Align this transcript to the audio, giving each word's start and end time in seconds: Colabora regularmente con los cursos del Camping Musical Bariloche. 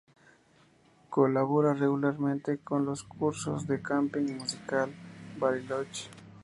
Colabora 1.11 1.75
regularmente 1.75 2.57
con 2.57 2.85
los 2.87 3.03
cursos 3.03 3.67
del 3.67 3.83
Camping 3.83 4.35
Musical 4.35 4.91
Bariloche. 5.37 6.09